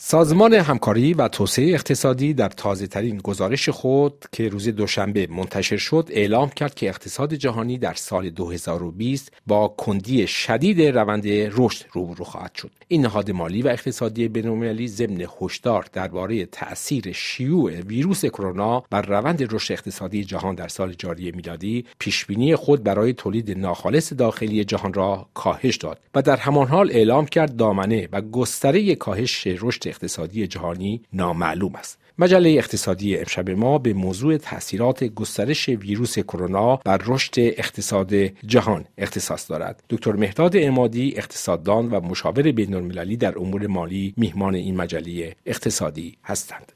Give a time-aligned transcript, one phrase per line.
[0.00, 6.08] سازمان همکاری و توسعه اقتصادی در تازه ترین گزارش خود که روز دوشنبه منتشر شد
[6.10, 12.54] اعلام کرد که اقتصاد جهانی در سال 2020 با کندی شدید روند رشد روبرو خواهد
[12.54, 12.70] شد.
[12.88, 19.54] این نهاد مالی و اقتصادی بین‌المللی ضمن هشدار درباره تأثیر شیوع ویروس کرونا بر روند
[19.54, 25.26] رشد اقتصادی جهان در سال جاری میلادی پیشبینی خود برای تولید ناخالص داخلی جهان را
[25.34, 31.00] کاهش داد و در همان حال اعلام کرد دامنه و گستره کاهش رشد اقتصادی جهانی
[31.12, 31.98] نامعلوم است.
[32.18, 38.14] مجله اقتصادی امشب ما به موضوع تاثیرات گسترش ویروس کرونا بر رشد اقتصاد
[38.46, 39.82] جهان اختصاص دارد.
[39.90, 46.72] دکتر مهداد امادی اقتصاددان و مشاور بینالمللی در امور مالی میهمان این مجله اقتصادی هستند.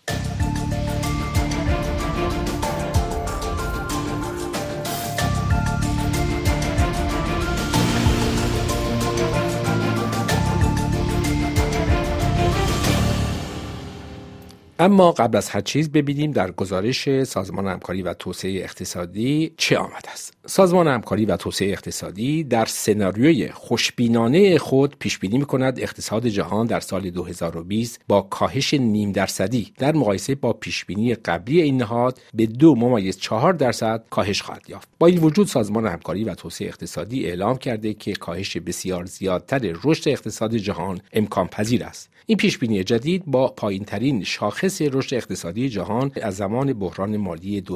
[14.82, 20.10] اما قبل از هر چیز ببینیم در گزارش سازمان همکاری و توسعه اقتصادی چه آمده
[20.12, 20.34] است.
[20.46, 26.66] سازمان همکاری و توسعه اقتصادی در سناریوی خوشبینانه خود پیش بینی می کند اقتصاد جهان
[26.66, 32.18] در سال 2020 با کاهش نیم درصدی در مقایسه با پیش بینی قبلی این نهاد
[32.34, 34.88] به دو ممیز چهار درصد کاهش خواهد یافت.
[34.98, 40.08] با این وجود سازمان همکاری و توسعه اقتصادی اعلام کرده که کاهش بسیار زیادتر رشد
[40.08, 42.12] اقتصاد جهان امکان پذیر است.
[42.26, 47.64] این پیش بینی جدید با پایین ترین شاخص رشد اقتصادی جهان از زمان بحران مالی
[47.68, 47.72] 2008-2009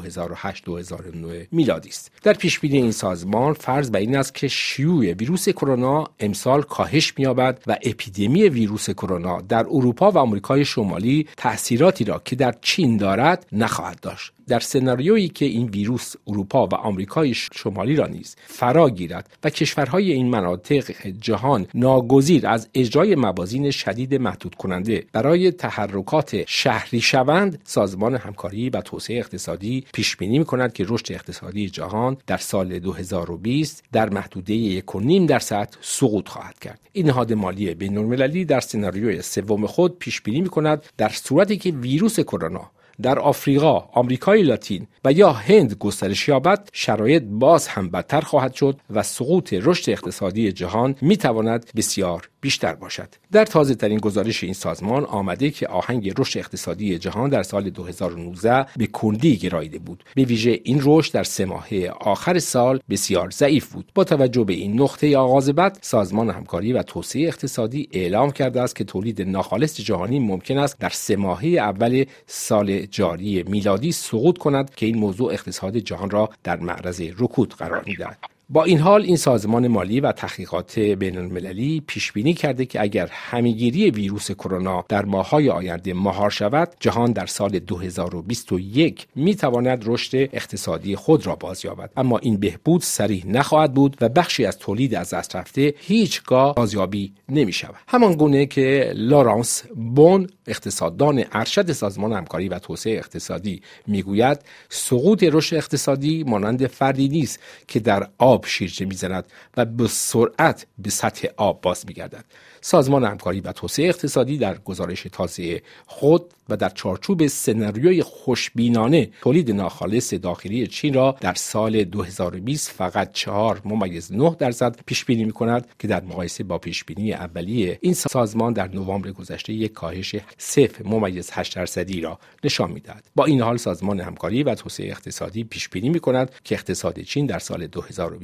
[1.52, 2.12] میلادی است.
[2.22, 7.14] در پیش بینی این سازمان فرض بر این است که شیوع ویروس کرونا امسال کاهش
[7.18, 12.96] می‌یابد و اپیدمی ویروس کرونا در اروپا و آمریکای شمالی تاثیراتی را که در چین
[12.96, 14.35] دارد نخواهد داشت.
[14.48, 20.12] در سناریویی که این ویروس اروپا و آمریکای شمالی را نیز فرا گیرد و کشورهای
[20.12, 28.14] این مناطق جهان ناگزیر از اجرای موازین شدید محدود کننده برای تحرکات شهری شوند سازمان
[28.14, 34.10] همکاری و توسعه اقتصادی پیش بینی کند که رشد اقتصادی جهان در سال 2020 در
[34.10, 36.80] محدوده 1.5 درصد سقوط خواهد کرد.
[36.92, 42.20] این نهاد مالی بین‌المللی در سناریوی سوم خود پیش بینی کند در صورتی که ویروس
[42.20, 42.70] کرونا
[43.02, 48.80] در آفریقا، آمریکای لاتین و یا هند گسترش یابد شرایط باز هم بدتر خواهد شد
[48.90, 53.08] و سقوط رشد اقتصادی جهان می تواند بسیار بیشتر باشد.
[53.32, 58.66] در تازه ترین گزارش این سازمان آمده که آهنگ رشد اقتصادی جهان در سال 2019
[58.76, 60.04] به کندی گراییده بود.
[60.14, 63.92] به ویژه این رشد در سه ماهه آخر سال بسیار ضعیف بود.
[63.94, 68.76] با توجه به این نقطه آغاز بد سازمان همکاری و توسعه اقتصادی اعلام کرده است
[68.76, 74.74] که تولید ناخالص جهانی ممکن است در سه ماهه اول سال جاری میلادی سقوط کند
[74.74, 78.35] که این موضوع اقتصاد جهان را در معرض رکود قرار می‌دهد.
[78.48, 83.08] با این حال این سازمان مالی و تحقیقات بین المللی پیش بینی کرده که اگر
[83.12, 90.16] همیگیری ویروس کرونا در ماههای آینده مهار شود جهان در سال 2021 می تواند رشد
[90.16, 95.14] اقتصادی خود را بازیابد اما این بهبود سریع نخواهد بود و بخشی از تولید از
[95.14, 99.62] دست رفته هیچگاه بازیابی نمی شود همان گونه که لارانس
[99.94, 107.40] بون اقتصاددان ارشد سازمان همکاری و توسعه اقتصادی می‌گوید سقوط رشد اقتصادی مانند فردی نیست
[107.68, 109.24] که در آب شیرجه می‌زند
[109.56, 112.24] و به سرعت به سطح آب باز میگردد.
[112.60, 119.50] سازمان همکاری و توسعه اقتصادی در گزارش تازه خود و در چارچوب سناریوی خوشبینانه تولید
[119.50, 125.32] ناخالص داخلی چین را در سال 2020 فقط 4 ممیز 9 درصد پیش بینی می
[125.32, 130.16] کند که در مقایسه با پیش بینی اولیه این سازمان در نوامبر گذشته یک کاهش
[130.38, 133.04] 0 ممیز 8 درصدی را نشان می‌دهد.
[133.14, 137.26] با این حال سازمان همکاری و توسعه اقتصادی پیش بینی می کند که اقتصاد چین
[137.26, 137.66] در سال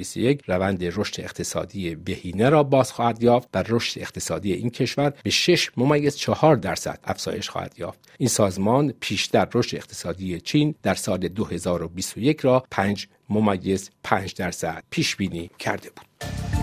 [0.03, 5.31] 2021 روند رشد اقتصادی بهینه را باز خواهد یافت و رشد اقتصادی این کشور به
[5.31, 11.29] 6 ممیز 4 درصد افزایش خواهد یافت این سازمان پیشتر رشد اقتصادی چین در سال
[11.29, 16.62] 2021 را 5 ممیز 5 درصد پیش بینی کرده بود.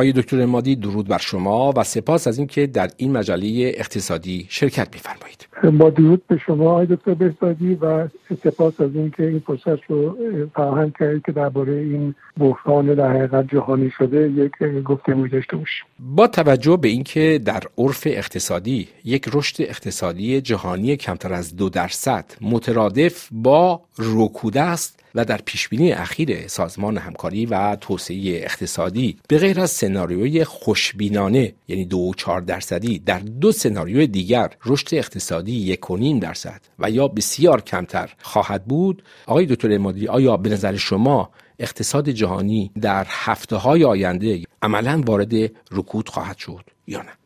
[0.00, 4.88] آقای دکتر مادی درود بر شما و سپاس از اینکه در این مجله اقتصادی شرکت
[4.92, 5.46] می‌فرمایید.
[5.78, 8.08] با درود به شما آقای دکتر بهزادی و
[8.44, 10.16] سپاس از اینکه این فرصت رو
[10.54, 16.26] فراهم کردید که درباره این بحران در حقیقت جهانی شده یک گفتگو داشته باشیم با
[16.26, 23.28] توجه به اینکه در عرف اقتصادی یک رشد اقتصادی جهانی کمتر از دو درصد مترادف
[23.32, 29.70] با رکوده است و در پیشبینی اخیر سازمان همکاری و توسعه اقتصادی به غیر از
[29.70, 35.96] سناریوی خوشبینانه یعنی دو و چهار درصدی در دو سناریوی دیگر رشد اقتصادی یک و
[35.96, 41.30] نیم درصد و یا بسیار کمتر خواهد بود آقای دکتر امادی آیا به نظر شما
[41.58, 45.32] اقتصاد جهانی در هفته های آینده عملا وارد
[45.70, 47.19] رکود خواهد شد یا نه؟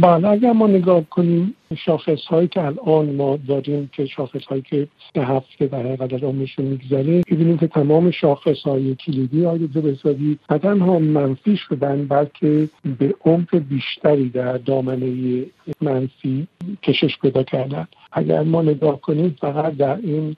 [0.00, 4.88] بله اگر ما نگاه کنیم شاخص هایی که الان ما داریم که شاخص هایی که
[5.14, 10.38] سه هفته در حقیقت از عمرشون میگذره ببینیم که تمام شاخص های کلیدی های اقتصادی
[10.50, 12.68] نه تنها منفی شدن بلکه
[12.98, 15.44] به عمق بیشتری در دامنه
[15.80, 16.46] منفی
[16.82, 17.88] کشش پیدا کردن.
[18.12, 20.36] اگر ما نگاه کنیم فقط در این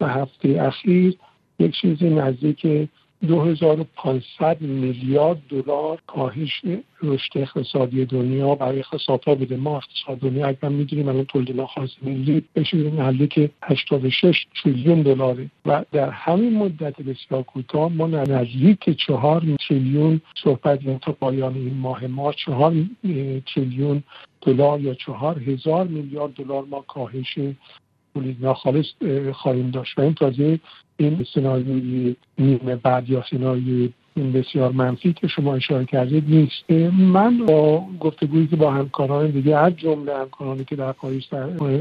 [0.00, 1.16] هفته اخیر
[1.58, 2.88] یک چیزی نزدیک
[3.24, 6.62] 2500 میلیارد دلار کاهش
[7.02, 9.56] رشد اقتصادی دنیا برای اقتصادها بوده.
[9.56, 15.50] ما اقتصاد دنیا اگر می‌دونیم الان تولید ناخالص ملی بشه که 86 تریلیون دلاره.
[15.66, 22.06] و در همین مدت بسیار کوتاه ما نزدیک چهار تریلیون صحبت تا پایان این ماه
[22.06, 22.74] ما چهار
[23.54, 24.02] تریلیون
[24.42, 27.38] دلار یا چهار هزار میلیارد دلار ما کاهش
[28.14, 28.86] تولید ناخالص
[29.32, 29.98] خواهیم داشت.
[29.98, 30.60] و این تازه
[30.96, 33.92] این سناریوی نیمه بعد یا سناریوی
[34.34, 36.92] بسیار منفی که شما اشاره کردید نیست.
[36.92, 40.94] من با گفتگویی که با همکاران دیگه از جمله همکارانی که در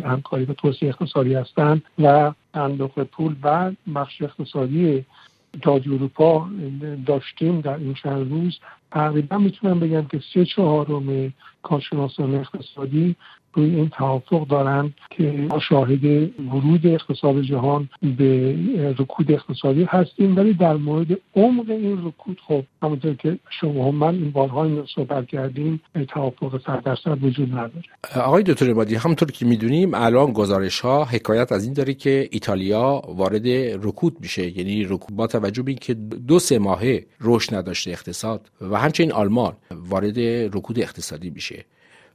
[0.06, 5.06] همکاری به توسعه اقتصادی هستند و صندوق پول و بخش اقتصادی
[5.62, 6.48] تاج اروپا
[7.06, 8.60] داشتیم در این چند روز
[8.92, 11.34] تقریبا می‌تونم بگم که سه چهارم
[11.64, 13.16] کارشناسان اقتصادی
[13.54, 16.06] روی این توافق دارند که شاهد
[16.54, 18.56] ورود اقتصاد جهان به
[19.00, 24.16] رکود اقتصادی هستیم ولی در مورد عمق این رکود خب همونطور که شما هم من
[24.16, 27.84] این بارها این صحبت کردیم توافق صد درصد وجود نداره.
[28.16, 33.02] آقای دکتر عبادی همونطور که می‌دونیم الان گزارش ها حکایت از این داره که ایتالیا
[33.08, 33.48] وارد
[33.88, 34.58] رکود میشه.
[34.58, 35.94] یعنی رکود با توجه به اینکه
[36.28, 40.20] دو سه ماهه رشد نداشته اقتصاد و همچنین آلمان وارد
[40.56, 41.53] رکود اقتصادی میشه.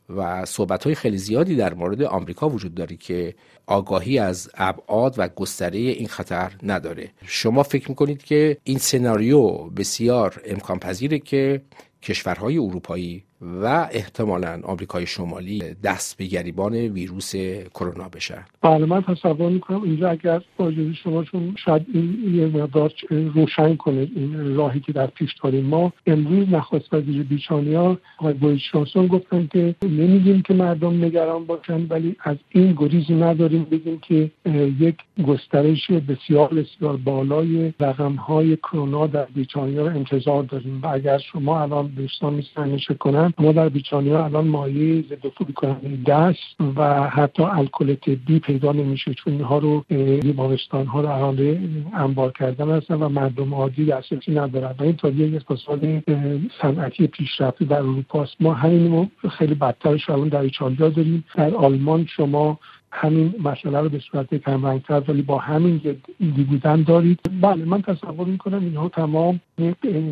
[0.08, 3.34] و صحبت های خیلی زیادی در مورد آمریکا وجود داره که
[3.66, 7.10] آگاهی از ابعاد و گستره این خطر نداره.
[7.26, 11.62] شما فکر می‌کنید که این سناریو بسیار امکان پذیره که
[12.02, 17.35] کشورهای اروپایی و احتمالا آمریکای شمالی دست به گریبان ویروس
[17.75, 18.44] کرونا بشن.
[18.62, 24.08] بله من تصور می‌کنم اینجا اگر با شما چون شاید این یه مقدار روشن کنه
[24.17, 25.64] این راهی که در پیش داریم.
[25.64, 31.87] ما امروز نخست وزیر بیچانیا آقای بوریس جانسون گفتن که نمیگیم که مردم نگران باشن
[31.87, 33.64] ولی از این گریزی نداریم.
[33.64, 34.31] بگیم که
[34.81, 34.96] یک
[35.29, 40.81] گسترش بسیار بسیار بالای رقم های کرونا در بیچانیا رو انتظار داریم.
[40.82, 43.70] و اگر شما الان دوستان میسنشه کنن ما در
[44.16, 49.84] الان مایه ضد فوبی کننده دست و حتی الکل طبی پیدا نمیشه چون اینها رو
[50.22, 51.38] بیمارستان ها رو الان
[51.94, 54.75] انبار کردن هستن و مردم عادی دسترسی ندارن.
[54.78, 55.80] و این تا یک اقتصاد
[56.62, 58.36] صنعتی پیشرفته در اروپا است.
[58.40, 61.24] ما همین خیلی بدترش الان در ایتالیا داریم.
[61.34, 62.58] در آلمان شما
[62.90, 67.20] همین مسئله رو به صورت کمرنگتر ولی با همین جدی بودن دارید.
[67.40, 69.40] بله من تصور می‌کنم اینها تمام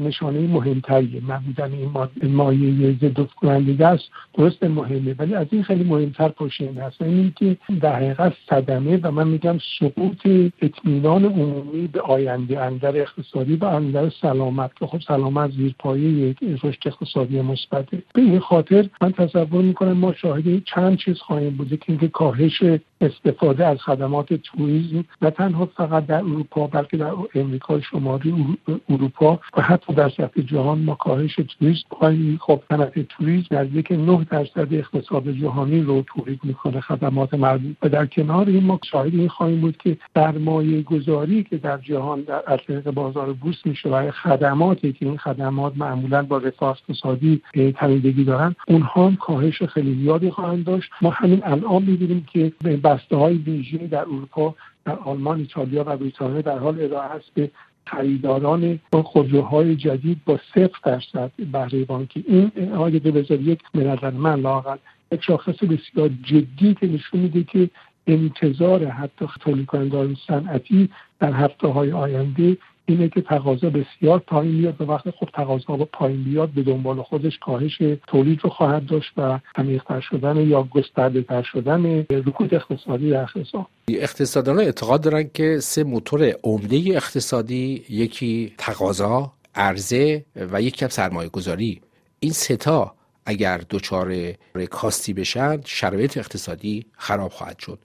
[0.04, 1.22] نشانه مهمتریه.
[1.28, 6.78] نبودن این مایه ضد کننده است درست مهمه ولی از این خیلی مهمتر پشت این
[6.78, 10.26] هست این که در حقیقت صدمه و من میگم سقوط
[10.62, 14.74] اطمینان عمومی به آینده اندر اقتصادی و اندر سلامت.
[14.74, 18.02] که خب سلامت زیر پایه رشد اقتصادی مثبته.
[18.14, 22.62] به این خاطر من تصور می‌کنم ما شاهد چند چیز خواهیم بوده که اینکه کاهش
[23.00, 29.62] استفاده از خدمات توریسم نه تنها فقط در اروپا بلکه در امریکا شمالی اروپا و
[29.62, 35.30] حتی در سطح جهان ما کاهش توریسم پایین خب صنعت توریسم نزدیک 9 درصد اقتصاد
[35.30, 39.76] جهانی رو تولید می‌کنه خدمات مربوط و در کنار این ما شاهد این خواهیم بود
[39.76, 45.16] که سرمایه گذاری که در جهان در از بازار بورس میشه و خدماتی که این
[45.16, 47.42] خدمات معمولا با رفاه اقتصادی
[47.76, 50.90] تنیدگی دارن اونها هم کاهش خیلی زیادی خواهند داشت.
[51.02, 56.40] ما همین الان می‌بینیم که بسته های ویژه در اروپا در آلمان ایتالیا و بریتانیا
[56.40, 57.50] در حال ارائه است به
[57.86, 64.40] خریداران خودروهای جدید با صفر درصد بهره بانکی این آقای بذار یک به نظر من
[64.40, 64.76] لاقل
[65.12, 67.70] یک شاخص بسیار جدی که نشون میده که
[68.06, 70.88] انتظار حتی تولید کنندگان صنعتی
[71.20, 76.24] در هفته های آینده اینه که تقاضا بسیار پایین بیاد و وقتی خب تقاضا پایین
[76.24, 81.42] بیاد به دنبال خودش کاهش تولید رو خواهد داشت و عمیقتر شدن یا گسترده تر
[81.42, 83.66] شدن رکود اقتصادی در اقتصاد.
[83.88, 91.28] اقتصاددانان اعتقاد دارن که سه موتور عمده اقتصادی یکی تقاضا عرضه و یکی هم سرمایه
[91.28, 91.80] گذاری
[92.20, 92.94] این ستا
[93.26, 94.32] اگر دچار
[94.70, 97.78] کاستی بشن شرایط اقتصادی خراب خواهد شد.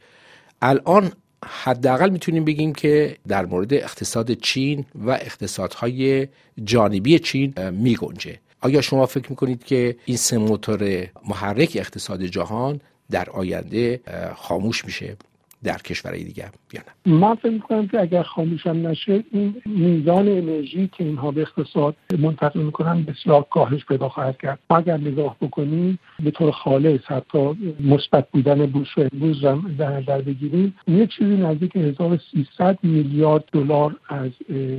[0.62, 1.12] الان
[1.46, 6.28] حداقل می‌تونیم بگیم که در مورد اقتصاد چین و اقتصادهای
[6.64, 8.40] جانبی چین میگنجه.
[8.62, 12.82] آیا شما فکر می‌کنید که این سه موتور محرک اقتصاد جهان
[13.12, 14.02] در آینده
[14.36, 15.18] خاموش میشه؟
[15.64, 20.88] در کشورهای دیگه یا نه؟ من فکر می‌کنم که اگر خاموشم نشه این میزان انرژی
[20.88, 24.60] که اینها به اقتصاد منتقل می‌کنن بسیار کاهش پیدا خواهد کرد.
[24.70, 29.42] اگر نگاه بکنیم به طور خالص حتی مثبت بودن بورس امروز
[29.78, 34.32] در نظر بگیریم یه چیزی نزدیک 1300 میلیارد دلار از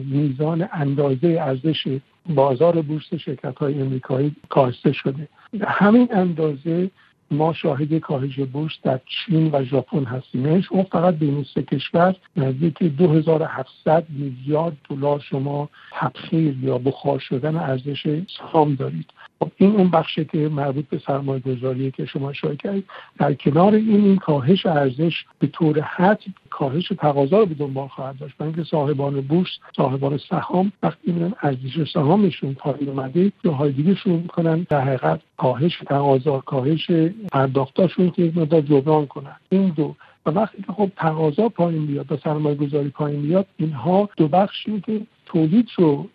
[0.05, 1.99] میزان اندازه ارزش
[2.35, 5.29] بازار بورس شرکت های امریکایی کاسته شده.
[5.62, 6.91] همین اندازه
[7.33, 10.47] ما شاهد کاهش بورس در چین و ژاپن هستیم.
[10.47, 17.57] یعنی شما فقط بین سه کشور نزدیک 2700 میلیارد دلار شما تبخیر یا بخار شدن
[17.57, 19.07] ارزش سهام دارید.
[19.39, 22.85] خب این اون بخشی که مربوط به سرمایه گذاریه که شما اشاره کردید.
[23.19, 26.21] در کنار این این کاهش ارزش به طور حد
[26.53, 28.37] کاهش تقاضا رو به دنبال خواهد داشت.
[28.37, 34.19] برای اینکه صاحبان بورس صاحبان سهام وقتی میرن ارزش سهامشون پایین اومده جاهای دیگه شروع
[34.19, 36.91] می‌کنن در حقیقت کاهش تقاضا کاهش
[37.33, 39.37] پرداختاشون که یک مقدار جبران کنن.
[39.51, 39.95] این دو.
[40.27, 44.81] و وقتی که خب تقاضا پایین بیاد و سرمایه گذاری پایین بیاد اینها دو بخشی
[44.81, 46.09] که تولید رو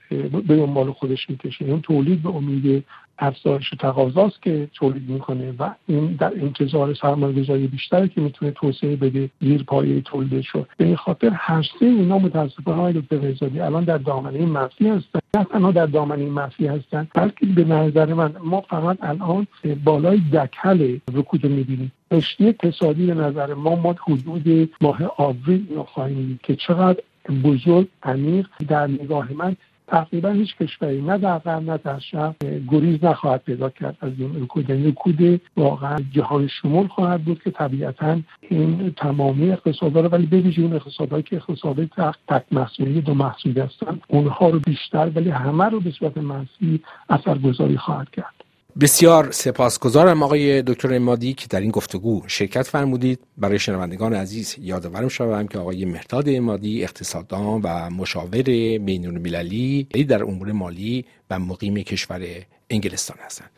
[0.47, 1.65] به دنبال خودش می‌کشه.
[1.65, 2.83] این تولید به امید
[3.19, 9.29] افزایش تقاضاست که تولید می‌کنه و این در انتظار سرمایه‌گذاری بیشتره که می‌تونه توسعه بده
[9.41, 10.67] زیر پایه تولید شد.
[10.77, 15.19] به این خاطر هر سه اینا متاسفانه های دکتر الان در دامنه منفی هستن.
[15.35, 19.47] نه تنها در دامنه منفی هستن بلکه به نظر من ما فقط الان
[19.83, 21.91] بالای دکل رکود می‌بینیم.
[22.11, 26.99] رشته اقتصادی به نظر ما ما حدود ماه آوریل رو خواهیم که چقدر
[27.43, 29.55] بزرگ عمیق در نگاه من
[29.87, 32.35] تقریبا هیچ کشوری نه در غرب نه در شرق
[32.71, 33.97] گریز نخواهد پیدا کرد.
[34.01, 40.01] از این رکود یعنی رکود واقعا جهان شمول خواهد بود که طبیعتا این تمامی اقتصادها
[40.01, 41.85] رو ولی بویژه اون اقتصادهایی که اقتصاد
[42.27, 47.77] تک محصولی دو محصولی هستن اونها رو بیشتر ولی همه رو به صورت منفی اثرگذاری
[47.77, 48.36] خواهد کرد.
[48.79, 53.19] بسیار سپاسگزارم آقای دکتر امادی که در این گفتگو شرکت فرمودید.
[53.37, 58.41] برای شنوندگان عزیز یادآورم شوم که آقای مهداد امادی اقتصاددان و مشاور
[58.77, 62.21] بین المللی در امور مالی و مقیم کشور
[62.69, 63.49] انگلستان هستند.